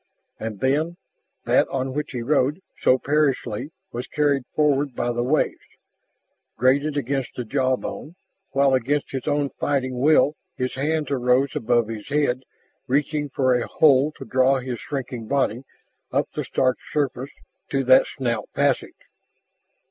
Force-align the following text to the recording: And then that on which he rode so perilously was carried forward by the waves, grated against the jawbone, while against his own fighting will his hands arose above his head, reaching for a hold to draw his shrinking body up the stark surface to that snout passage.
And 0.39 0.61
then 0.61 0.97
that 1.45 1.67
on 1.67 1.93
which 1.93 2.09
he 2.09 2.23
rode 2.23 2.59
so 2.81 2.97
perilously 2.97 3.69
was 3.91 4.07
carried 4.07 4.47
forward 4.55 4.95
by 4.95 5.11
the 5.11 5.21
waves, 5.23 5.61
grated 6.57 6.97
against 6.97 7.35
the 7.35 7.45
jawbone, 7.45 8.15
while 8.49 8.73
against 8.73 9.11
his 9.11 9.27
own 9.27 9.51
fighting 9.59 9.99
will 9.99 10.33
his 10.57 10.73
hands 10.73 11.11
arose 11.11 11.55
above 11.55 11.87
his 11.87 12.07
head, 12.07 12.41
reaching 12.87 13.29
for 13.29 13.53
a 13.53 13.67
hold 13.67 14.15
to 14.15 14.25
draw 14.25 14.57
his 14.57 14.79
shrinking 14.79 15.27
body 15.27 15.61
up 16.11 16.31
the 16.31 16.45
stark 16.45 16.77
surface 16.91 17.29
to 17.69 17.83
that 17.83 18.07
snout 18.07 18.49
passage. 18.55 18.97